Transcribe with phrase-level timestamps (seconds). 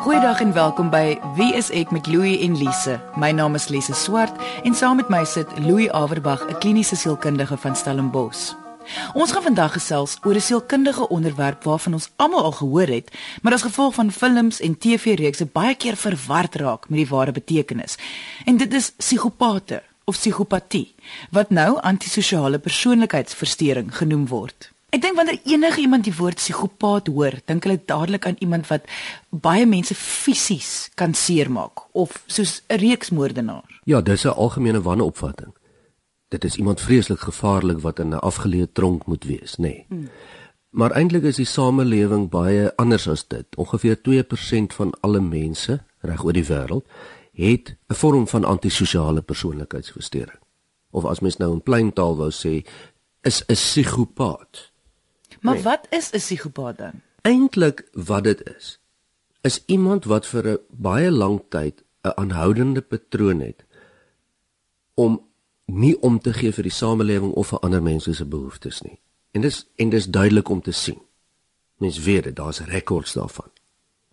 [0.00, 2.94] Goeiedag en welkom by Wie is ek met Louie en Lise.
[3.20, 4.32] My naam is Lise Swart
[4.64, 8.54] en saam met my sit Louie Averbag, 'n kliniese sielkundige van Stellenbosch.
[9.14, 13.10] Ons gaan vandag gesels oor 'n sielkundige onderwerp waarvan ons almal al gehoor het,
[13.42, 17.96] maar as gevolg van films en TV-reekse baie keer verward raak met die ware betekenis.
[18.44, 20.94] En dit is psigopate of psigopatie,
[21.30, 24.69] wat nou antisosiale persoonlikheidsversteuring genoem word.
[24.90, 28.88] Ek dink wanneer enige iemand die woord psigopaat hoor, dink hulle dadelik aan iemand wat
[29.30, 33.80] baie mense fisies kan seermaak of soos 'n reeksmoordenaar.
[33.84, 35.54] Ja, dis 'n algemene wanopvatting.
[36.28, 39.62] Dit is iemand vreeslik gevaarlik wat in 'n afgeleë tronk moet wees, nê.
[39.62, 39.86] Nee.
[39.88, 40.08] Hmm.
[40.70, 43.56] Maar eintlik is die samelewing baie anders as dit.
[43.56, 46.86] Ongeveer 2% van alle mense reg oor die wêreld
[47.32, 50.38] het 'n vorm van antisosiale persoonlikheidsversteuring.
[50.90, 52.66] Of as mens nou in plain taal wou sê,
[53.22, 54.69] is 'n psigopaat.
[55.40, 55.62] Maar nee.
[55.62, 57.00] wat is 'n psigopaat dan?
[57.22, 58.80] Eintlik wat dit is,
[59.40, 63.64] is iemand wat vir 'n baie lang tyd 'n aanhoudende patroon het
[64.94, 65.28] om
[65.64, 69.00] nie om te gee vir die samelewing of vir ander mense se behoeftes nie.
[69.30, 71.02] En dis en dis duidelik om te sien.
[71.76, 73.50] Mens weet dit, daar's rekords daarvan.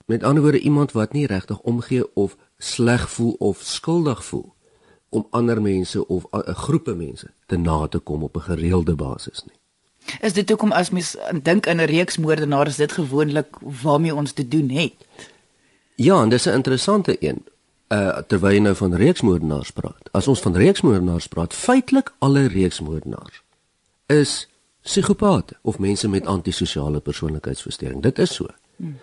[0.06, 4.56] Met ander woorde iemand wat nie regtig omgee of sleg voel of skuldig voel
[5.10, 9.44] om ander mense of 'n groepe mense te na te kom op 'n gereelde basis
[9.46, 9.60] nie.
[10.22, 13.48] Is dit hoekom as mens dink aan 'n reeks moordenaars is dit gewoonlik
[13.82, 14.94] waarmee ons te doen het?
[15.96, 17.46] Ja, en dis 'n interessante een.
[17.88, 20.10] Uh terwyl jy nou van reeksmoordenaars praat.
[20.12, 23.44] As ons van reeksmoordenaars praat, feitelik alle reeksmoordenaars
[24.06, 24.48] is
[24.82, 28.02] psigopate of mense met antisosiale persoonlikheidsversteuring.
[28.02, 28.46] Dit is so.
[28.76, 28.98] Hmm.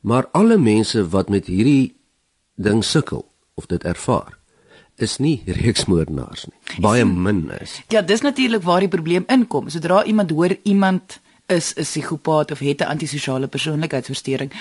[0.00, 1.96] Maar alle mense wat met hierdie
[2.54, 4.35] ding sukkel of dit ervaar,
[4.96, 6.80] is nie reeksmoordenaars nie.
[6.80, 7.80] Baie min is.
[7.88, 9.68] Ja, dis natuurlik waar die probleem inkom.
[9.68, 14.52] Sodra iemand hoor iemand is 'n psigopaat of het 'n antisosiale persoonlikheidsversteuring,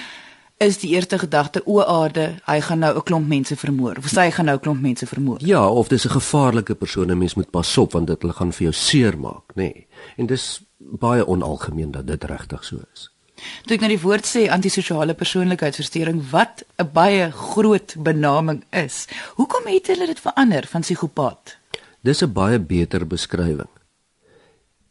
[0.58, 4.30] is die eerste gedagte o aarde, hy gaan nou 'n klomp mense vermoor of sy
[4.32, 5.38] gaan nou 'n klomp mense vermoor.
[5.40, 8.54] Ja, of dis 'n gevaarlike persoon en mens moet pas op want dit hulle gaan
[8.54, 9.56] vir jou seermaak, nê.
[9.56, 9.88] Nee.
[10.18, 13.15] En dis baie onalgemeen dat dit regtig so is.
[13.36, 19.08] Toe ek nou die woord sê antisosiale persoonlikheidsversteuring wat 'n baie groot benaming is.
[19.36, 21.58] Hoekom het hulle dit verander van psigopaat?
[22.02, 23.72] Dis 'n baie beter beskrywing.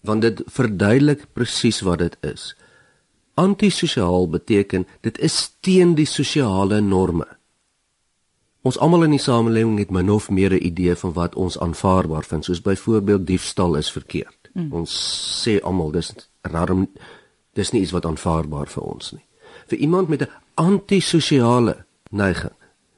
[0.00, 2.54] Want dit verduidelik presies wat dit is.
[3.34, 7.26] Antisosiaal beteken dit is teen die sosiale norme.
[8.62, 12.24] Ons almal in die samelewing het min of meer 'n idee van wat ons aanvaarbaar
[12.24, 14.48] vind, soos byvoorbeeld diefstal is verkeerd.
[14.52, 14.72] Mm.
[14.72, 14.92] Ons
[15.44, 16.88] sê almal dis rarum
[17.54, 19.24] dis nie iets wat aanvaarbaar vir ons nie.
[19.66, 22.52] Vir iemand met 'n antisosiale neiging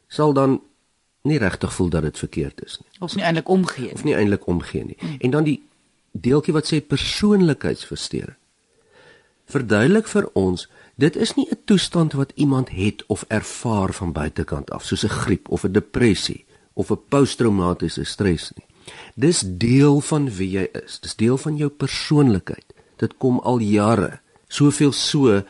[0.08, 0.60] sal dan
[1.22, 2.90] nie regtig voel dat dit verkeerd is nie.
[2.98, 3.92] Of nie eintlik omgee nie.
[3.92, 4.96] Of nie eintlik omgee nie.
[4.98, 5.16] Hmm.
[5.18, 5.62] En dan die
[6.12, 8.36] deeltjie wat sê persoonlikheidsversteuring.
[9.46, 14.70] Verduidelik vir ons, dit is nie 'n toestand wat iemand het of ervaar van buitekant
[14.70, 18.66] af, soos 'n griep of 'n depressie of 'n posttraumatiese stres nie.
[19.14, 21.00] Dis deel van wie jy is.
[21.00, 22.74] Dis deel van jou persoonlikheid.
[22.96, 25.42] Dit kom al jare soveel so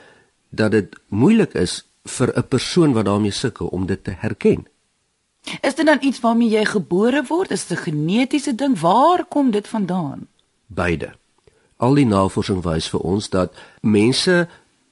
[0.49, 4.67] dat dit moeilik is vir 'n persoon wat daarmee sukkel om dit te herken.
[5.61, 7.51] Is dit dan iets waarmee jy gebore word?
[7.51, 8.81] Is dit 'n genetiese ding?
[8.81, 10.27] Waar kom dit vandaan?
[10.67, 11.15] Beide.
[11.77, 14.49] Al die navorsing wys vir ons dat mense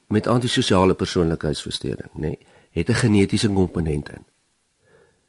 [0.07, 2.39] met antisosiale persoonlikheidsversteuring, nê, nee,
[2.71, 4.25] het 'n genetiese komponent in.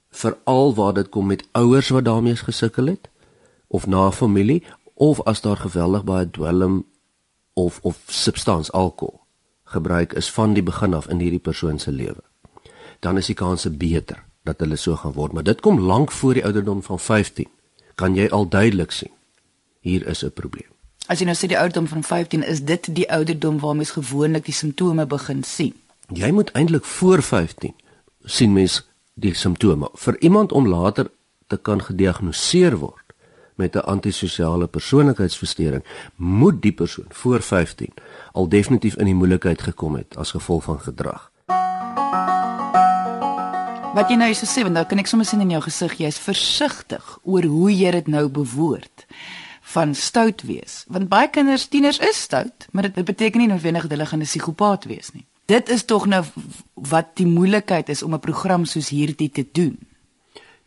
[0.10, 3.10] Veral waar dit kom met ouers wat daarmee gesukkel het
[3.68, 4.64] of na familie
[4.94, 6.86] of as daar geweldig baie dwelm
[7.56, 9.22] of of substans alkohol
[9.64, 12.22] gebruik is van die begin af in hierdie persoon se lewe.
[13.00, 16.38] Dan is die kanse beter dat hulle so gaan word, maar dit kom lank voor
[16.38, 17.50] die ouderdom van 15.
[17.96, 19.12] Kan jy al duidelik sien
[19.82, 20.70] hier is 'n probleem.
[21.08, 24.46] As jy nou sê die ouderdom van 15 is dit die ouderdom waar mens gewoonlik
[24.46, 25.74] die simptome begin sien.
[26.14, 27.74] Jy moet eintlik voor 15
[28.24, 29.90] sien mens die simptome.
[29.94, 31.12] Vir iemand om later
[31.48, 33.05] te kan gediagnoseer word
[33.56, 35.84] met 'n antisosiale persoonlikheidsversteuring,
[36.16, 37.94] moet die persoon voor 15
[38.32, 41.32] al definitief in die moeilikheid gekom het as gevolg van gedrag.
[43.96, 46.18] Wat jy nou so sê, want dan kan ek sommer sien in jou gesig jy's
[46.20, 49.06] versigtig oor hoe jy dit nou bewoord
[49.76, 50.84] van stout wees.
[50.92, 54.28] Want baie kinders, tieners is stout, maar dit beteken nie noodwendig dat hulle gaan 'n
[54.28, 55.26] psigopaat wees nie.
[55.46, 56.24] Dit is tog nou
[56.74, 59.78] wat die moeilikheid is om 'n program soos hierdie te doen.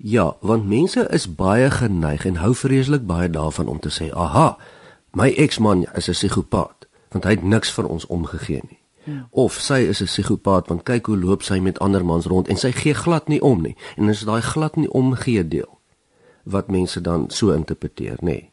[0.00, 4.58] Ja, want mense is baie geneig en hou vreeslik baie daarvan om te sê, "Aha,
[5.10, 9.26] my eksman is 'n psigopaat, want hy het niks vir ons omgegee nie." Ja.
[9.30, 12.56] Of sy is 'n psigopaat want kyk hoe loop sy met ander mans rond en
[12.56, 13.76] sy gee glad nie om nie.
[13.96, 15.78] En dis daai glad nie omgee deel
[16.42, 18.24] wat mense dan so interpreteer, nê.
[18.24, 18.52] Nee.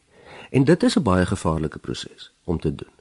[0.50, 2.94] En dit is 'n baie gevaarlike proses om te doen.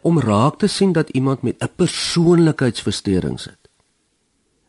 [0.00, 3.61] Om raak te sien dat iemand met 'n persoonlikheidsversteuring sit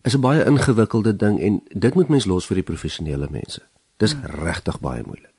[0.03, 3.61] is 'n baie ingewikkelde ding en dit moet mens los vir die professionele mense.
[3.97, 5.31] Dis regtig baie moeilik.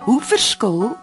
[0.00, 0.96] Hoe verskil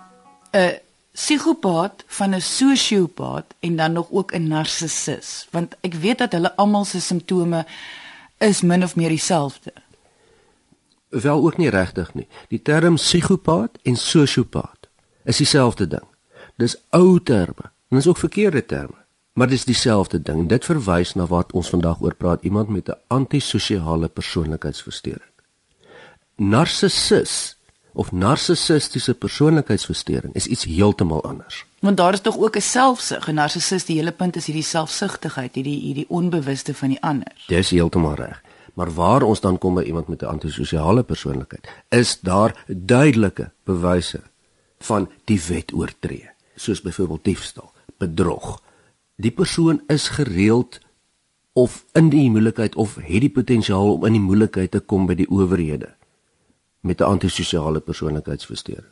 [0.52, 0.80] 'n
[1.12, 5.48] psigopaat van 'n sosiopaat en dan nog ook 'n narcissus?
[5.52, 7.66] Want ek weet dat hulle almal se simptome
[8.38, 9.74] is min of meer dieselfde.
[11.10, 12.28] Wel ook nie regtig nie.
[12.48, 14.88] Die term psigopaat en sosiopaat
[15.24, 16.08] is dieselfde ding.
[16.56, 17.72] Dis ou terme.
[17.90, 19.05] En dis ook verkeerde terme.
[19.36, 20.46] Maar dis dieselfde ding.
[20.48, 25.34] Dit verwys na wat ons vandag oor praat, iemand met 'n antisosiale persoonlikheidsversteuring.
[26.36, 27.58] Narcissus
[27.94, 31.66] of narcissistiese persoonlikheidsversteuring is iets heeltemal anders.
[31.80, 33.28] Want daar is tog ook 'n selfsug.
[33.28, 37.32] 'n Narcissus, die hele punt is hierdie selfsugtigheid, hierdie hierdie onbewuste van die ander.
[37.48, 38.42] Dis heeltemal reg.
[38.74, 44.22] Maar waar ons dan kom by iemand met 'n antisosiale persoonlikheid, is daar duidelike bewyse
[44.80, 48.64] van die wet oortree, soos byvoorbeeld diefstal, bedrog.
[49.16, 50.80] Die persoon is gereeld
[51.54, 55.16] of in die moeilikheid of het die potensiaal om in die moeilikheid te kom by
[55.16, 55.94] die owerhede
[56.82, 58.92] met 'n antisosiale persoonlikheidsversteuring.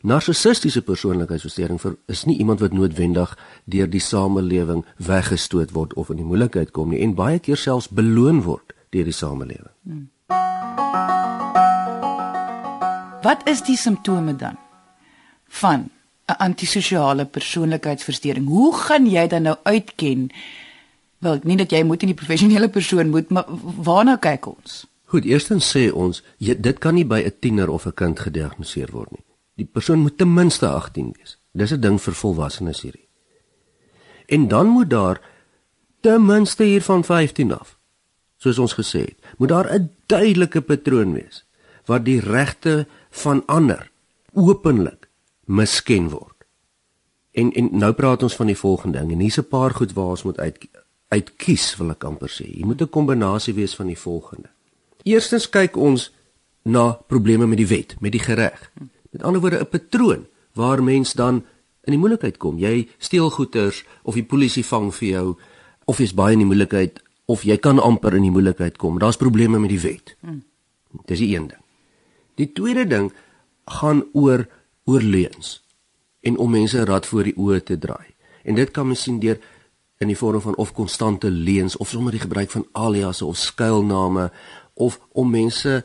[0.00, 6.24] Narcissistiese persoonlikheidsversteuring is nie iemand wat noodwendig deur die samelewing weggestoot word of in die
[6.24, 9.72] moeilikheid kom nie en baie keer selfs beloon word deur die samelewing.
[9.82, 10.10] Hmm.
[13.22, 14.58] Wat is die simptome dan
[15.48, 15.90] van
[16.26, 18.46] 'n antisosiale persoonlikheidsversteuring?
[18.46, 20.30] Hoe gaan jy dan nou uitken?
[21.18, 23.44] Wel, nie dat jy moet in die professionele persoon moet, maar
[23.82, 24.86] waarna kyk ons?
[25.04, 28.90] Goed, eerstens sê ons jy, dit kan nie by 'n tiener of 'n kind gediagnoseer
[28.92, 29.24] word nie.
[29.56, 31.38] Die persoon moet ten minste 18 wees.
[31.52, 33.08] Dis 'n ding vir volwassenes hierdie.
[34.26, 35.20] En dan moet daar
[36.00, 37.78] ten minste hier van 15 af,
[38.36, 41.44] soos ons gesê het, moet daar 'n duidelike patroon wees
[41.84, 43.90] wat die regte van ander
[44.32, 45.03] openlik
[45.44, 46.46] misken word.
[47.32, 50.14] En en nou praat ons van die volgende ding en hier's 'n paar goed waar
[50.14, 50.58] ons moet uit
[51.08, 52.46] uitkies wil ek amper sê.
[52.58, 54.48] Jy moet 'n kombinasie wees van die volgende.
[55.02, 56.12] Eerstens kyk ons
[56.62, 58.70] na probleme met die wet, met die gereg.
[59.10, 61.44] Met ander woorde 'n patroon waar mens dan
[61.84, 62.58] in die moeilikheid kom.
[62.58, 65.36] Jy steel goederes of die polisie vang vir jou
[65.84, 68.98] of jy's baie in die moeilikheid of jy kan amper in die moeilikheid kom.
[68.98, 70.16] Daar's probleme met die wet.
[71.06, 71.60] Dis die een ding.
[72.34, 73.12] Die tweede ding
[73.66, 74.46] gaan oor
[74.84, 75.64] oor leuns
[76.24, 78.14] en om mense rad voor die oë te draai.
[78.44, 79.40] En dit kan mens sien deur
[80.02, 84.30] in die vorm van of konstante leuns of sommer die gebruik van aliasse of skuilname
[84.74, 85.84] of om mense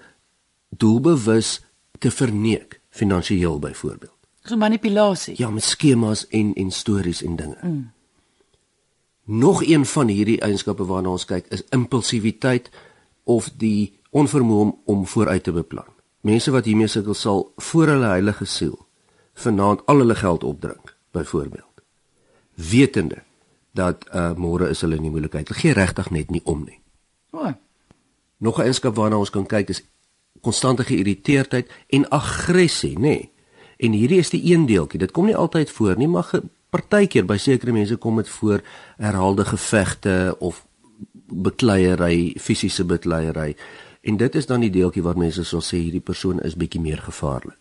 [0.70, 1.60] doelbewus
[2.00, 4.16] te verneek finansiëel byvoorbeeld.
[4.44, 5.36] So manipulasie.
[5.38, 7.58] Ja, met skemas en en stories en dinge.
[7.62, 7.92] Mm.
[9.24, 12.72] Nog een van hierdie eienskappe waarna ons kyk is impulsiwiteit
[13.24, 15.86] of die onvermoë om, om vooruit te beplan.
[16.22, 18.89] Mense wat hiermee sukkel sal voor hulle heilige siel
[19.40, 21.82] vanaand al hulle geld opdrink, byvoorbeeld.
[22.54, 23.24] Wetende
[23.72, 25.48] dat uh môre is hulle in die moeilikheid.
[25.48, 26.80] Hulle gee regtig net nie om nie.
[27.32, 27.46] O.
[27.46, 27.54] Oh.
[28.38, 29.84] Nog 'n eenskap waarna ons kan kyk is
[30.42, 33.00] konstante geïrriteerdheid en aggressie, nê.
[33.00, 33.32] Nee.
[33.78, 35.00] En hierdie is die een deeltjie.
[35.00, 36.32] Dit kom nie altyd voor nie, maar
[36.70, 38.62] partykeer by sekere mense kom dit voor
[38.98, 40.66] herhaalde gevegte of
[41.30, 43.56] bekleierery, fisiese bekleierery.
[44.02, 47.02] En dit is dan die deeltjie waar mense sal sê hierdie persoon is bietjie meer
[47.08, 47.59] gevaarlik.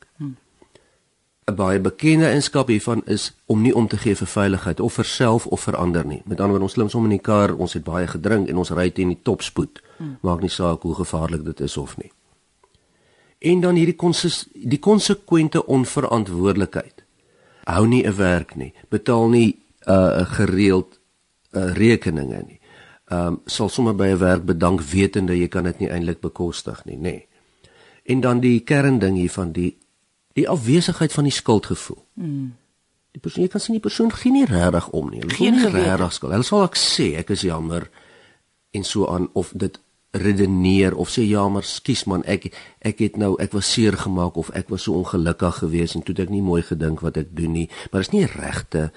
[1.48, 5.04] 'n baie bekende eienskap hiervan is om nie om te gee vir veiligheid of vir
[5.04, 6.22] self of vir ander nie.
[6.24, 8.70] Met ander woorde, ons klim sommer in die kar, ons het baie gedrink en ons
[8.70, 9.80] ry teen die topspoed.
[9.96, 10.18] Hmm.
[10.20, 12.12] Maak nie saak hoe gevaarlik dit is of nie.
[13.38, 17.04] En dan hierdie konses die konsekwente onverantwoordelikheid.
[17.64, 20.98] Hou nie 'n werk nie, betaal nie 'n uh, gereeld
[21.52, 22.60] uh, rekeninge nie.
[23.08, 26.84] Ehm um, sal sommer by 'n werk bedank wetende jy kan dit nie eintlik bekostig
[26.84, 27.00] nie, nê.
[27.00, 27.26] Nee.
[28.04, 29.78] En dan die kernding hiervan die
[30.38, 32.00] die afwesigheid van die skuldgevoel.
[32.20, 32.48] Mm.
[33.16, 35.22] Die persoon jy kan sien die persoon gee nie regtig om nie.
[35.24, 36.36] Hulle geen regtig skuld.
[36.36, 37.88] Hulle sal ek sê ek is jammer
[38.76, 39.80] en so aan of dit
[40.10, 42.48] redeneer of sê ja maar skus man ek
[42.80, 46.14] ek het nou ek was seer gemaak of ek was so ongelukkig geweest en toe
[46.16, 48.88] het ek nie mooi gedink wat ek doen nie maar is nie regte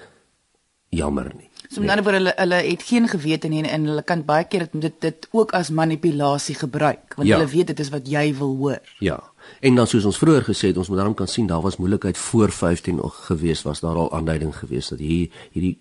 [0.88, 4.24] jammer nie so met ander woorde hulle hulle het geen gewete nie en hulle kan
[4.24, 7.36] baie keer dit dit ook as manipulasie gebruik want ja.
[7.36, 9.20] hulle weet dit is wat jy wil hoor ja
[9.60, 12.18] En dan soos ons vroeër gesê het, ons moet daarom kan sien daar was moeilikheid
[12.18, 15.78] voor 15 nog gewees was daar al aanduiding gewees dat hier hierdie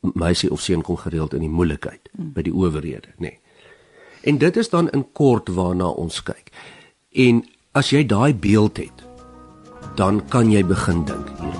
[0.00, 2.32] meisie of seun kom gereeld in die moeilikheid hmm.
[2.32, 3.30] by die owerhede, nê.
[3.30, 3.38] Nee.
[4.22, 6.52] En dit is dan in kort waarna ons kyk.
[7.10, 7.42] En
[7.72, 9.02] as jy daai beeld het,
[9.98, 11.58] dan kan jy begin dink hier.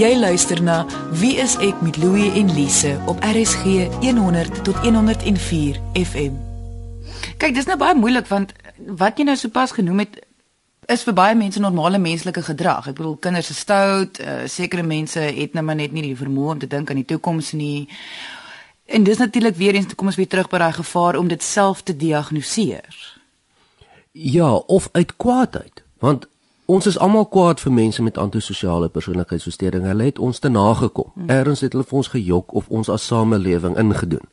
[0.00, 0.86] Jy luister na
[1.20, 6.38] Wie is ek met Louie en Lise op RSG 100 tot 104 FM.
[7.36, 8.54] Kyk, dis nou baie moeilik want
[8.98, 10.22] wat jy nou sopas genoem het
[10.86, 12.88] is vir baie mense normale menslike gedrag.
[12.90, 16.56] Ek bedoel kinders is stout, uh, sekere mense het nou maar net nie die vermoë
[16.56, 17.88] om te dink aan die toekoms nie.
[18.90, 21.82] En dis natuurlik weer eens kom ons weer terug by daai gevaar om dit self
[21.82, 22.98] te diagnoseer.
[24.12, 26.26] Ja, of uit kwaadheid, want
[26.66, 29.86] ons is almal kwaad vir mense met antisosiale persoonlikheidsversteuring.
[29.86, 31.12] Hulle het ons te nagekom.
[31.14, 31.30] Hmm.
[31.30, 34.28] Eerens het hulle vir ons gejok of ons as samelewing ingedoen.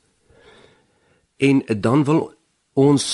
[1.38, 2.34] En dan wil
[2.74, 3.06] ons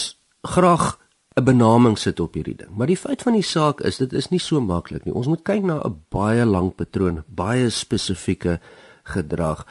[0.42, 0.96] graag
[1.36, 2.70] 'n benaming sit op hierdie ding.
[2.75, 5.13] Maar die feit van die saak is dit is nie so maklik nie.
[5.13, 8.60] Ons moet kyk na 'n baie lang patroon, baie spesifieke
[9.04, 9.68] gedrag.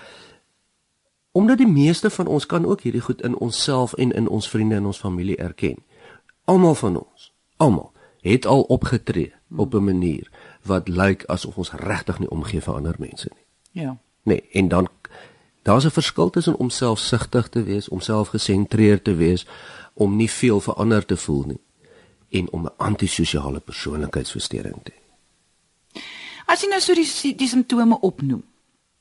[1.32, 4.74] Omdat die meeste van ons kan ook hierdie goed in onsself en in ons vriende
[4.74, 5.76] en ons familie erken.
[6.44, 10.30] Almal van ons, almal het al opgetree op 'n manier
[10.62, 13.82] wat lyk asof ons regtig nie omgee vir ander mense nie.
[13.82, 13.96] Ja.
[14.22, 14.88] Nee, en dan
[15.62, 19.46] daar's 'n verskil tussen om selfsugtig te wees, om selfgesentreerd te wees,
[19.94, 21.60] om nie veel vir ander te voel nie
[22.34, 25.02] en om 'n antisosiale persoonlikheidsversteuring te hê.
[26.46, 28.42] As jy nou so die die simptome opnoem,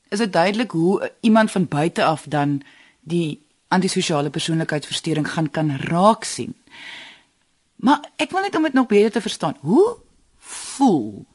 [0.08, 2.62] is dit duidelik hoe iemand van buite af dan
[3.00, 6.54] die antisosiale persoonlikheidsversteuring gaan kan raak sien.
[7.76, 9.56] Maar ek wil net om dit nog beter te verstaan.
[9.60, 9.96] Hoe
[10.38, 11.26] voel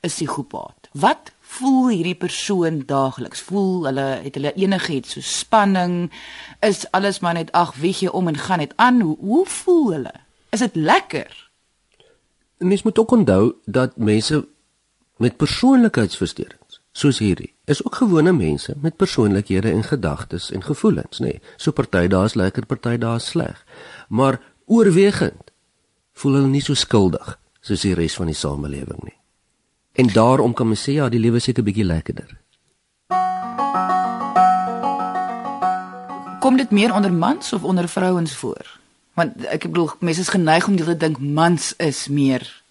[0.00, 0.88] 'n psigopaat?
[0.92, 3.40] Wat voel hierdie persoon daagliks?
[3.48, 6.10] Voel hulle het hulle enigiets so spanning?
[6.60, 9.00] Is alles maar net ag, weet jy, om en gaan net aan?
[9.00, 10.14] Hoe, hoe voel hulle?
[10.54, 11.32] Is dit lekker?
[12.58, 14.46] Mens moet ook onthou dat mense
[15.16, 21.36] met persoonlikheidsversteurings, soos hierdie, is ook gewone mense met persoonlikhede en gedagtes en gevoelens, nê.
[21.36, 23.64] Nee, so party daar is lekker, party daar is sleg.
[24.08, 25.52] Maar oorwegend
[26.12, 29.16] voel hulle nie so skuldig soos die res van die samelewing nie.
[29.96, 32.36] En daarom kan mens sê ja, die lewe seker bietjie lekkerder.
[36.40, 38.78] Kom dit meer onder mans of onder vrouens voor?
[39.14, 42.64] Want ek bedoel mense is geneig om te dink mans is meer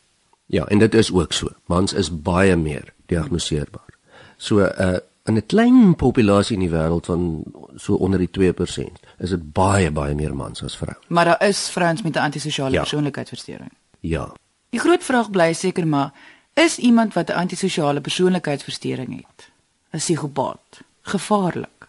[0.45, 1.49] Ja, en dit is ook so.
[1.65, 3.97] Mans is baie meer diagnoseerbaar.
[4.37, 7.43] So uh in 'n klein populasie in die wêreld van
[7.75, 11.01] so onder die 2% is dit baie baie meer mans as vroue.
[11.07, 12.79] Maar daar is vrouens met 'n antisosiale ja.
[12.79, 13.71] persoonlikheidsversteuring.
[13.99, 14.33] Ja.
[14.69, 16.13] Die groot vraag bly seker maar
[16.55, 19.51] is iemand wat 'n antisosiale persoonlikheidsversteuring het
[19.91, 21.87] 'n psigopaat gevaarlik?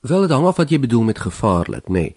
[0.00, 1.90] Wel dit hang af wat jy bedoel met gevaarlik, nê.
[1.90, 2.16] Nee.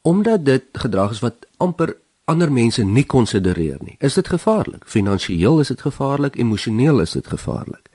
[0.00, 3.94] Omdat dit gedrag is wat amper ander mense nie konsidereer nie.
[3.98, 4.84] Is dit gevaarlik?
[4.86, 7.90] Finansieel is dit gevaarlik, emosioneel is dit gevaarlik.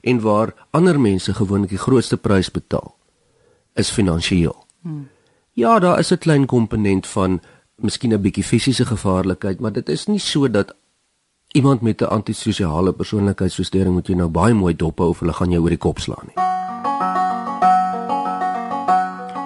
[0.00, 2.96] En waar ander mense gewoonlik die grootste prys betaal,
[3.74, 4.64] is finansieel.
[4.80, 5.08] Hmm.
[5.52, 7.40] Ja, daar is 'n klein komponent van
[7.74, 10.74] miskien 'n bietjie fisiese gevaarlikheid, maar dit is nie so dat
[11.54, 15.50] iemand met 'n antisosiale persoonlikheidsversteuring moet jy nou baie mooi dop hou of hulle gaan
[15.50, 16.42] jou oor die kop slaan nie.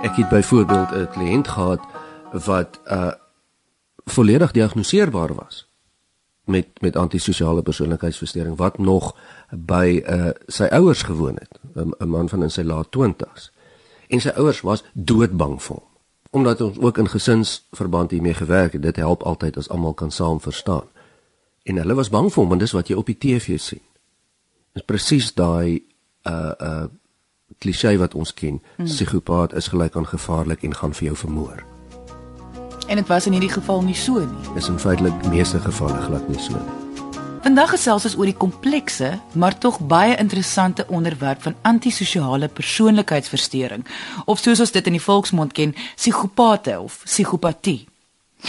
[0.03, 1.81] Ek het byvoorbeeld 'n kliënt gehad
[2.33, 3.13] wat uh
[4.05, 5.69] volledig diagnoseerbaar was
[6.45, 9.17] met met antisosiale persoonlikheidsversteuring wat nog
[9.51, 11.59] by uh sy ouers gewoon het,
[11.99, 13.53] 'n man van in sy laat 20's.
[14.07, 15.87] En sy ouers was doodbang vir hom
[16.31, 18.83] omdat ons ook in gesinsverband hiermee gewerk het.
[18.83, 20.89] Dit help altyd as almal kan saam verstaan
[21.69, 23.85] en hulle was bang vir hom want dis wat jy op die TV sien.
[24.77, 25.83] Dis presies daai
[26.29, 26.87] uh uh
[27.59, 28.61] klise wat ons ken.
[28.77, 28.87] Hmm.
[28.87, 31.65] Psigopaat is gelyk aan gevaarlik en gaan vir jou vermoor.
[32.89, 34.53] En dit was in hierdie geval nie so nie.
[34.55, 36.77] Dis in feitelik meeste gevalle glad nie so nie.
[37.43, 43.87] Vandag gesels ons oor die komplekse, maar tog baie interessante onderwerp van antisosiale persoonlikheidsversteuring
[44.27, 47.87] of soos ons dit in die volksmond ken, psigopate of psigopatie.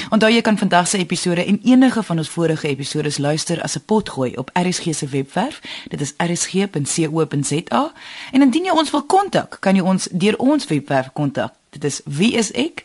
[0.09, 3.81] Onthou jy kan vandag se episode en enige van ons vorige episodes luister as 'n
[3.85, 5.61] potgooi op RSG se webwerf.
[5.87, 7.93] Dit is rsg.co.za.
[8.31, 11.53] En indien jy ons wil kontak, kan jy ons deur ons webwerf kontak.
[11.69, 12.83] Dit is wieisek.co.za.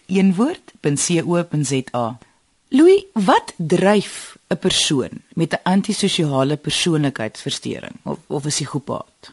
[2.68, 9.32] Louis, wat dryf 'n persoon met 'n antisosiale persoonlikheidsversteuring of of 'n psigopaat?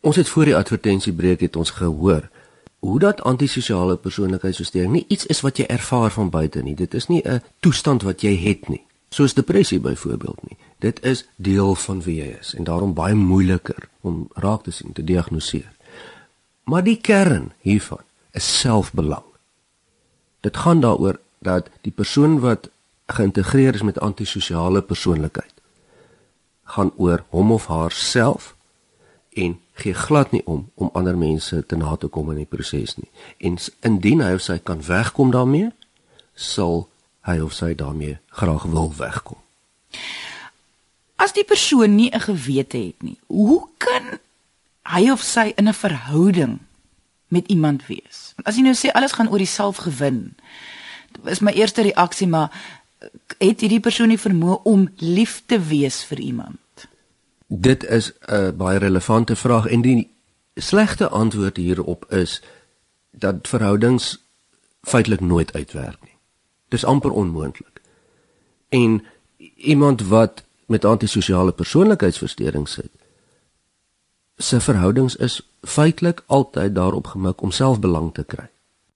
[0.00, 2.28] Ons het voor die advertensiebreek het ons gehoor
[2.78, 6.74] hoe dat antisosiale persoonlikheidsversteuring nie iets is wat jy ervaar van buite nie.
[6.74, 10.56] Dit is nie 'n toestand wat jy het nie, soos depressie byvoorbeeld nie.
[10.78, 14.92] Dit is deel van wie jy is en daarom baie moeiliker om raak te sien,
[14.92, 15.72] te diagnoseer.
[16.64, 19.24] Maar die kern hiervan is selfbelang.
[20.40, 22.70] Dit gaan daaroor dat die persoon wat
[23.06, 25.54] geïntegreer is met antisosiale persoonlikheid
[26.62, 28.55] gaan oor hom of haarself
[29.36, 32.96] en gee glad nie om om ander mense te na te kom in die proses
[32.96, 33.08] nie.
[33.38, 35.68] En indien hy of sy kan wegkom daarmee,
[36.34, 36.86] sal
[37.28, 39.38] hy of sy daarmee graag wil wegkom.
[41.20, 44.18] As die persoon nie 'n gewete het nie, hoe kan
[44.82, 46.58] hy of sy in 'n verhouding
[47.28, 48.32] met iemand wees?
[48.36, 50.36] Want as jy nou sê alles gaan oor die selfgewin,
[51.24, 52.50] is my eerste reaksie maar
[53.38, 56.56] het hierdie persoon nie vermoë om lief te wees vir iemand?
[57.46, 60.16] Dit is 'n baie relevante vraag en die
[60.54, 62.42] slegte antwoord hierop is
[63.10, 64.26] dat verhoudings
[64.80, 66.16] feitelik nooit uitwerk nie.
[66.68, 67.80] Dis amper onmoontlik.
[68.68, 69.04] En
[69.56, 72.90] iemand wat met antisosiale persoonlikheidsversteuring sit,
[74.36, 78.50] se verhoudings is feitelik altyd daarop gemik om selfbelang te kry,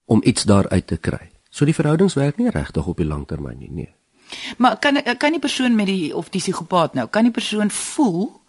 [0.05, 1.31] om iets daaruit te kry.
[1.49, 3.95] So die verhoudings werk nie regtig op die langtermyn nie, nee.
[4.57, 8.41] Maar kan kan die persoon met die of die psigopaat nou, kan die persoon voel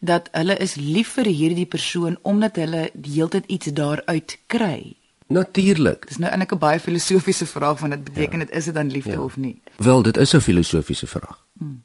[0.00, 4.96] dat hulle is lief vir hierdie persoon omdat hulle die hele tyd iets daaruit kry?
[5.30, 6.08] Natuurlik.
[6.08, 8.56] Dis nou eintlik 'n baie filosofiese vraag van dit beteken dit ja.
[8.56, 9.22] is dit dan liefde ja.
[9.22, 9.62] of nie?
[9.76, 11.46] Wel, dit is 'n filosofiese vraag.
[11.58, 11.82] Hmm.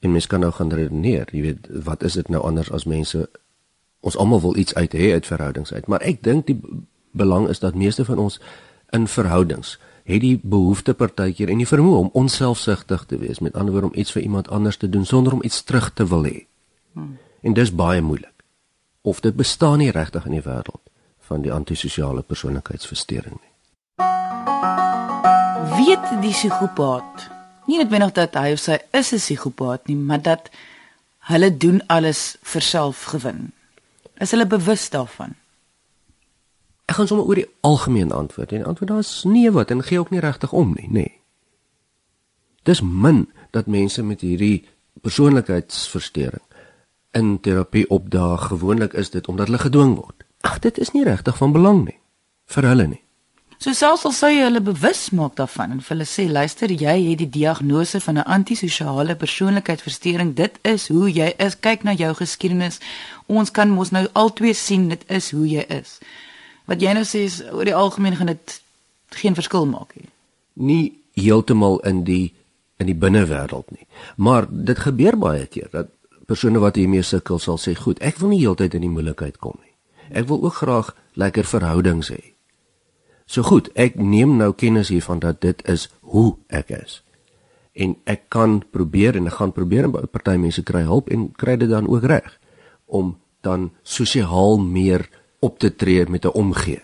[0.00, 3.30] En mens kan nou gaan redeneer, jy weet, wat is dit nou anders as mense
[4.00, 6.60] ons almal wil iets uit hê uit verhoudings uit, maar ek dink die
[7.10, 8.40] belang is dat meeste van ons
[8.90, 13.72] in verhoudings het die behoefte partykeer en die vermoë om onselfsugtig te wees, met ander
[13.72, 16.46] woorde om iets vir iemand anders te doen sonder om iets terug te wil hê.
[16.92, 17.16] Hmm.
[17.40, 18.32] En dis baie moeilik.
[19.00, 20.82] Of dit bestaan nie regtig in die wêreld
[21.24, 23.52] van die antisosiale persoonlikheidsversteuring nie.
[25.76, 27.30] Weet die psigopaat
[27.66, 30.50] nie net binne dat hy of sy is 'n psigopaat nie, maar dat
[31.30, 33.52] hulle doen alles vir selfgewin.
[34.20, 35.34] Is hulle bewus daarvan?
[36.84, 39.98] Ek gaan sommer oor die algemeen antwoord en antwoord daar is nee wat en gee
[39.98, 40.92] ook nie regtig om nie, nê.
[40.92, 41.20] Nee.
[42.64, 44.64] Dis min dat mense met hierdie
[45.00, 46.42] persoonlikheidsversteuring
[47.12, 48.46] in terapie opdaag.
[48.46, 50.24] Gewoonlik is dit omdat hulle gedwing word.
[50.40, 51.98] Ag, dit is nie regtig van belang nie
[52.52, 53.00] vir hulle nie.
[53.64, 57.20] So selfs al sou jy hulle bewus maak daarvan en hulle sê, luister, jy het
[57.22, 60.34] die diagnose van 'n antisosiale persoonlikheidsversteuring.
[60.34, 61.56] Dit is hoe jy is.
[61.60, 62.80] Kyk na jou geskiedenis.
[63.26, 65.98] Ons kan mos nou albei sien dit is hoe jy is.
[66.70, 68.60] Wat jy nou sê is oor die algemeen gaan dit
[69.20, 70.08] geen verskil maak nie.
[70.54, 70.84] Nie
[71.18, 72.32] heeltemal in die
[72.82, 73.86] in die binnewêreld nie.
[74.16, 75.92] Maar dit gebeur baie keer dat
[76.26, 79.58] persone wat hiermee sukkel sal sê, "Goed, ek wil nie heeltyd in die moeilikheid kom
[79.62, 79.74] nie."
[80.10, 82.34] Ek wil ook graag lekker verhoudings hê.
[83.26, 87.02] So goed, ek neem nou kennis hiervan dat dit is hoe ek is.
[87.72, 91.56] En ek kan probeer en ek gaan probeer en party mense kry hulp en kry
[91.56, 92.38] dit dan ook reg
[92.86, 95.08] om dan sosiaal meer
[95.44, 96.82] op te tree met 'n omgee.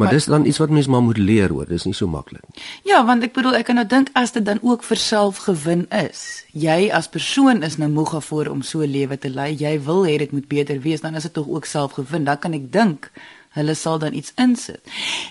[0.00, 2.42] Maar, maar dis dan iets wat mens maar moet leer hoor, dis nie so maklik
[2.48, 2.62] nie.
[2.88, 6.44] Ja, want ek bedoel ek kan nou dink as dit dan ook vir selfgewin is.
[6.56, 9.50] Jy as persoon is nou moeg daarvoor om so 'n lewe te lei.
[9.58, 12.24] Jy wil hê dit moet beter wees, dan is dit tog ook selfgewin.
[12.24, 13.10] Dan kan ek dink
[13.50, 14.80] hulle sal dan iets insit.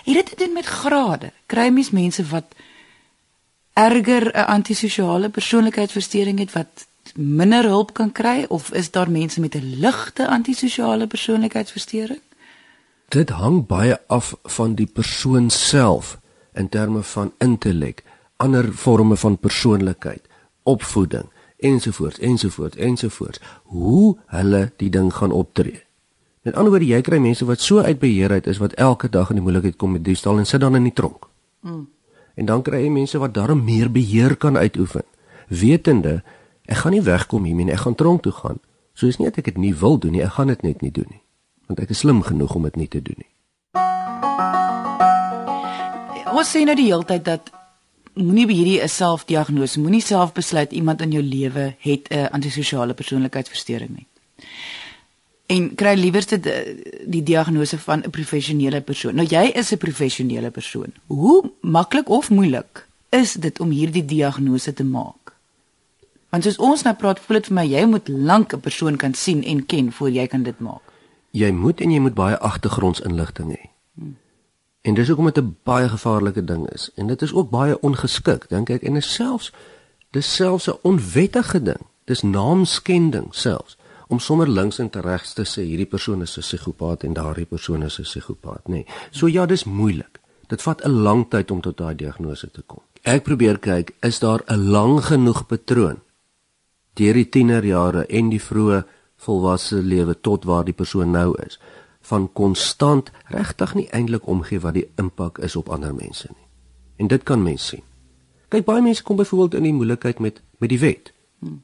[0.04, 1.32] Het dit te doen met grade?
[1.46, 2.54] Kry mens mense wat
[3.72, 9.54] erger 'n antisosiale persoonlikheidsversteuring het wat minder hulp kan kry of is daar mense met
[9.54, 12.20] 'n ligte antisosiale persoonlikheidsversteuring?
[13.10, 16.12] Dit hang baie af van die persoon self
[16.54, 18.04] in terme van intellek,
[18.38, 20.22] ander forme van persoonlikheid,
[20.62, 21.26] opvoeding
[21.58, 23.40] ensovoorts ensovoorts ensovoorts
[23.74, 25.82] hoe hulle die ding gaan optree.
[26.46, 29.32] Met ander woorde, jy kry mense wat so uit beheer uit is wat elke dag
[29.34, 31.26] in die moeilikheid kom met diefstal en sit dan in die tronk.
[31.66, 31.88] Mm.
[32.38, 35.02] En dan kry jy mense wat daarom meer beheer kan uitoefen,
[35.48, 36.20] wetende
[36.70, 38.62] ek gaan nie wegkom hiermee nie, ek gaan tronk toe gaan.
[38.94, 40.94] So is nie dat ek dit nie wil doen nie, ek gaan dit net nie
[40.94, 41.24] doen nie
[41.70, 43.30] want ek is slim genoeg om dit nie te doen nie.
[46.30, 47.50] Ons sê nou die hele tyd dat
[48.18, 52.94] moenie by hierdie 'n selfdiagnose, moenie self besluit iemand in jou lewe het 'n antisosiale
[52.94, 54.06] persoonlikheidsversteuring nie.
[55.46, 56.52] En kry liewerste die,
[57.06, 59.14] die diagnose van 'n professionele persoon.
[59.14, 60.92] Nou jy is 'n professionele persoon.
[61.06, 65.34] Hoe maklik of moeilik is dit om hierdie diagnose te maak?
[66.30, 69.14] Want soos ons nou praat, voel dit vir my jy moet lank 'n persoon kan
[69.14, 70.89] sien en ken voor jy kan dit maak
[71.30, 73.70] jy moet en jy moet baie agtergrondsinligting hê.
[73.94, 74.16] Hmm.
[74.82, 78.48] En dis hoekom dit 'n baie gevaarlike ding is en dit is ook baie ongeskik
[78.48, 79.52] dink ek en is selfs
[80.10, 81.86] dis selfs 'n onwettige ding.
[82.04, 83.76] Dis naamskending selfs
[84.08, 87.82] om sommer links en regs te sê hierdie persoon is 'n psigopaat en daardie persoon
[87.82, 88.70] is 'n psigopaat, nê.
[88.70, 88.86] Nee.
[89.10, 90.20] So ja, dis moeilik.
[90.46, 92.82] Dit vat 'n lang tyd om tot daai diagnose te kom.
[93.02, 96.00] Ek probeer kyk, is daar 'n lang genoeg patroon
[96.94, 98.84] deur die tienerjare en die vroeë
[99.20, 101.60] volwasse lewe tot waar die persoon nou is
[102.10, 106.46] van konstant regtig nie eintlik omgee wat die impak is op ander mense nie.
[106.96, 107.84] En dit kan mense sien.
[108.50, 111.12] Kyk baie mense kom byvoorbeeld in die moeilikheid met met die wet.
[111.38, 111.62] Hmm.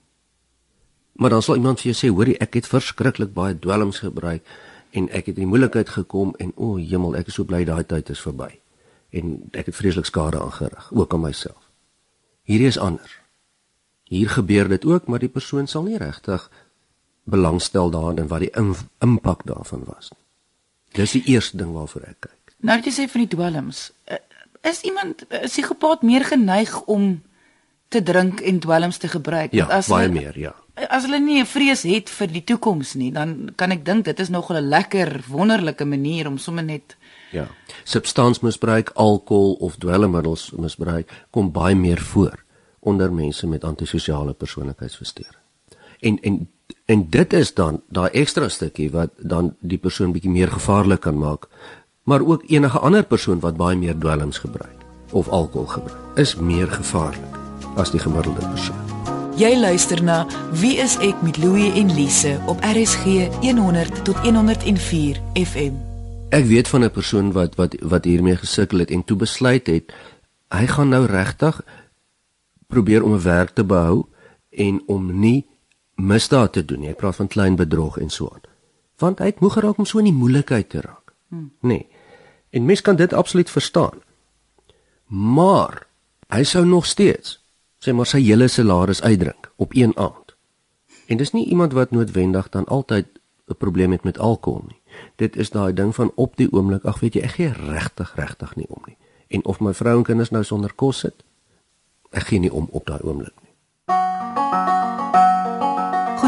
[1.12, 4.46] Maar dan sal iemand vir jou sê, "Hoorie, ek het verskriklik baie dwelms gebruik
[4.90, 7.64] en ek het in die moeilikheid gekom en o, oh, hemel, ek is so bly
[7.64, 8.60] daai tyd is verby."
[9.10, 11.70] En ek het vreeslik skade aangerig, ook aan myself.
[12.42, 13.20] Hierdie is anders.
[14.02, 16.50] Hier gebeur dit ook, maar die persoon sal nie regtig
[17.26, 18.52] belangstel daarin en wat die
[19.02, 20.12] impak daarvan was.
[20.96, 22.54] Dis die eerste ding waarvoor ek kyk.
[22.66, 24.22] Nou jy sê van die dwelms, eh,
[24.62, 27.22] is iemand 'n psigopaat meer geneig om
[27.88, 30.54] te drink en dwelms te gebruik ja, as baie meer, ja.
[30.88, 34.20] as hulle nie 'n vrees het vir die toekoms nie, dan kan ek dink dit
[34.20, 36.96] is nog 'n lekker wonderlike manier om sommer net
[37.30, 37.48] ja,
[37.84, 42.44] substansmisbruik, alkohol of dwelmmiddels misbruik kom baie meer voor
[42.80, 45.42] onder mense met antisosiale persoonlikheidsversteuring.
[46.00, 46.48] En en
[46.84, 51.18] en dit is dan daai ekstra stukkie wat dan die persoon bietjie meer gevaarlik kan
[51.18, 51.48] maak,
[52.02, 56.66] maar ook enige ander persoon wat baie meer dwelms gebruik of alkohol gebruik, is meer
[56.66, 57.34] gevaarlik
[57.76, 58.96] as die gemiddelde persoon.
[59.36, 60.24] Jy luister na
[60.56, 65.74] Wie is ek met Louie en Lise op RSG 100 tot 104 FM.
[66.32, 69.92] Ek weet van 'n persoon wat wat wat hiermee gesukkel het en toe besluit het
[70.48, 71.60] hy gaan nou regtig
[72.66, 74.06] probeer om 'n werk te behou
[74.50, 75.46] en om nie
[75.96, 76.84] misdaad te doen.
[76.84, 78.44] Ek praat van klein bedrog en so aan.
[79.00, 81.12] Want hy het moeg geraak om so in die moeilikheid te raak.
[81.28, 81.50] Hmm.
[81.60, 81.86] Nee.
[82.50, 84.00] En mens kan dit absoluut verstaan.
[85.06, 85.86] Maar
[86.28, 87.40] hy sou nog steeds
[87.86, 90.34] sê maar sy hele salaris uitdrink op een aand.
[91.06, 93.06] En dis nie iemand wat noodwendig dan altyd
[93.48, 94.80] 'n probleem het met alkohol nie.
[95.16, 98.56] Dit is daai ding van op die oomblik, ag weet jy, ek gee regtig regtig
[98.56, 98.96] nie om nie.
[99.28, 101.24] En of my vrou en kinders nou sonder kos sit,
[102.10, 103.54] ek gee nie om op daai oomblik nie.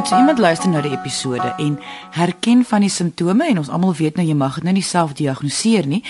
[0.09, 1.75] So iemand luister na die episode en
[2.17, 5.11] herken van die simptome en ons almal weet nou jy mag dit nou nie self
[5.19, 6.01] diagnoseer nie.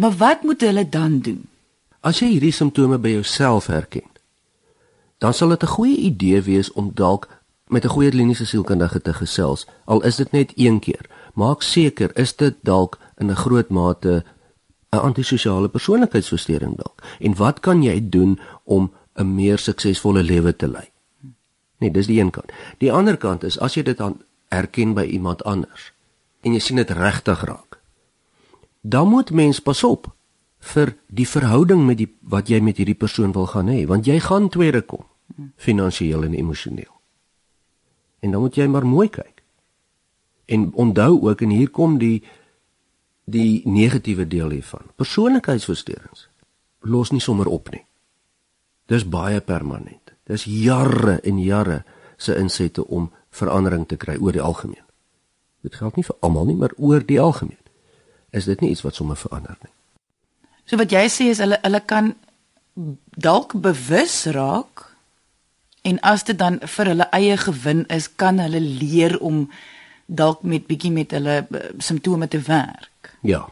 [0.00, 1.42] Maar wat moet hulle dan doen?
[2.00, 4.06] As jy hierdie simptome by jouself herken,
[5.20, 7.28] dan sal dit 'n goeie idee wees om dalk
[7.68, 9.66] met 'n goeie kliniese sielkundige te gesels.
[9.84, 11.04] Al is dit net een keer,
[11.34, 14.24] maak seker is dit dalk in 'n groot mate
[14.92, 17.02] 'n antisosiale persoonlikheidsversteuring dalk.
[17.18, 20.89] En wat kan jy doen om 'n meer suksesvolle lewe te lei?
[21.80, 22.52] Nee, dis die een kant.
[22.78, 24.20] Die ander kant is as jy dit aan
[24.52, 25.92] erken by iemand anders
[26.44, 27.78] en jy sien dit regtig raak.
[28.80, 30.08] Dan moet mens pas op
[30.72, 34.18] vir die verhouding met die wat jy met hierdie persoon wil gaan hê, want jy
[34.20, 35.04] gaan tweede kom
[35.56, 36.92] finansiëel en emosioneel.
[38.20, 39.42] En dan moet jy maar mooi kyk.
[40.50, 42.20] En onthou ook en hier kom die
[43.30, 44.90] die negatiewe deel hiervan.
[44.98, 46.26] Persoonlikheidsversteurings
[46.80, 47.84] los nie sommer op nie.
[48.90, 50.09] Dis baie permanent.
[50.30, 51.82] Dis jare en jare
[52.20, 54.86] se insette om verandering te kry oor die algemeen.
[55.66, 57.58] Dit geld nie vir almal nie, maar oor die algemeen
[58.30, 59.72] is dit nie iets wat sommer verander nie.
[60.70, 62.14] So wat jy sê is hulle hulle kan
[63.18, 64.90] dalk bewus raak
[65.82, 69.46] En as dit dan vir hulle eie gewin is, kan hulle leer om
[70.06, 73.14] dalk met bietjie met hulle uh, simptome te werk.
[73.22, 73.46] Ja.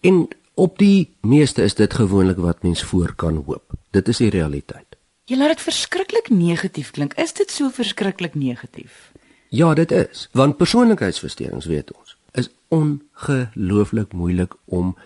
[0.00, 3.74] En op die meeste is dit gewoonlik wat mens voor kan hoop.
[3.90, 4.91] Dit is die realiteit.
[5.24, 7.14] Jy laat dit verskriklik negatief klink.
[7.14, 9.12] Is dit so verskriklik negatief?
[9.48, 10.28] Ja, dit is.
[10.32, 14.96] Want persoonlikheidsversteurings weet ons is ongelooflik moeilik om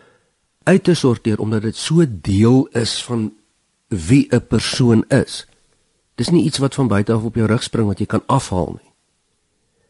[0.62, 3.32] uit te sorteer omdat dit so deel is van
[3.86, 5.46] wie 'n persoon is.
[6.14, 8.78] Dis nie iets wat van buite af op jou rug spring wat jy kan afhaal
[8.82, 8.92] nie.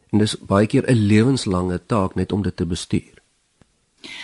[0.09, 3.21] En dis baie keer 'n lewenslange taak net om dit te bestuur.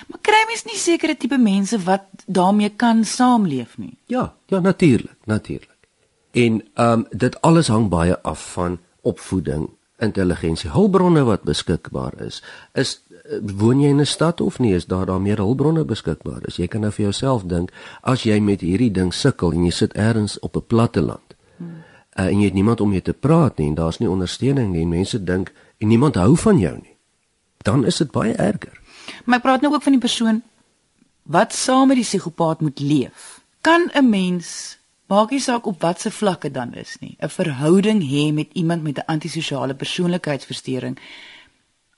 [0.08, 3.98] Maar kry mens nie sekere tipe mense wat daarmee kan saamleef nie?
[4.06, 5.73] Ja, ja natuurlik, natuurlik.
[6.34, 12.44] En ehm um, dit alles hang baie af van opvoeding, intelligensie, hulpbronne wat beskikbaar is.
[12.74, 16.42] Is eh, woon jy in 'n stad of nie is daar daar meer hulpbronne beskikbaar?
[16.48, 19.72] Is jy kan nou vir jouself dink as jy met hierdie ding sukkel en jy
[19.72, 21.34] sit ergens op 'n platte land
[22.20, 24.82] uh, en jy het niemand om mee te praat nie en daar's nie ondersteuning nie
[24.82, 26.96] en mense dink en niemand hou van jou nie.
[27.64, 28.80] Dan is dit baie erger.
[29.26, 30.42] Maar ek praat nou ook van die persoon
[31.24, 33.42] wat saam met die psigopaat moet leef.
[33.62, 34.78] Kan 'n mens
[35.14, 38.98] maak nie saak op watter vlakke dan is nie, 'n verhouding hê met iemand met
[38.98, 40.98] 'n antisosiale persoonlikheidsversteuring.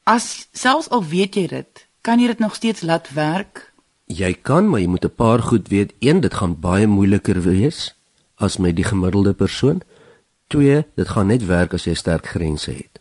[0.03, 3.73] As selfs al weet jy dit, kan jy dit nog steeds laat werk?
[4.05, 5.93] Jy kan, maar jy moet 'n paar goed weet.
[5.99, 7.95] Een, dit gaan baie moeiliker wees
[8.35, 9.81] as met die gemiddelde persoon.
[10.47, 12.99] Twee, dit gaan net werk as jy sterk grense het.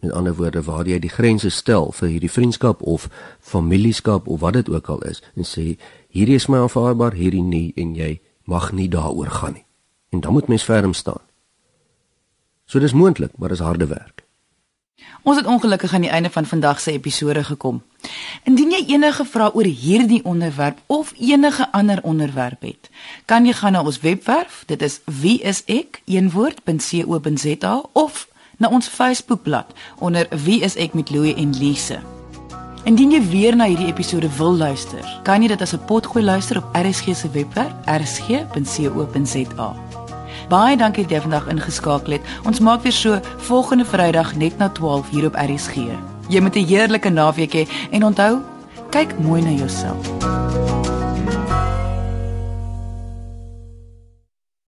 [0.00, 3.08] Met ander woorde, waar jy die grense stel vir hierdie vriendskap of
[3.40, 7.72] familieskap of wat dit ook al is en sê hierdie is my aanvaarbaar, hierdie nie
[7.76, 9.64] en jy mag nie daaroor gaan nie.
[10.10, 11.20] En dan moet mens ferm staan.
[12.64, 14.22] So dis moontlik, maar dis harde werk.
[15.22, 17.82] Ons het ongelukkig aan die einde van vandag se episode gekom.
[18.42, 22.90] Indien jy enige vrae oor hierdie onderwerp of enige ander onderwerp het,
[23.24, 26.02] kan jy gaan na ons webwerf, dit is wieisek.co.za
[27.92, 29.66] of na ons Facebookblad
[29.98, 32.21] onder Wie is ek met Louie en Lise.
[32.82, 36.58] Indien jy weer na hierdie episode wil luister, kan jy dit as 'n potgooi luister
[36.58, 39.68] op RSG se webwerf, rsg.co.za.
[40.48, 42.22] Baie dankie dat jy vandag ingeskakel het.
[42.44, 45.74] Ons maak weer so volgende Vrydag net na 12 hier op RSG.
[46.28, 48.38] Jy moet 'n heerlike naweek hê en onthou,
[48.90, 50.10] kyk mooi na jouself.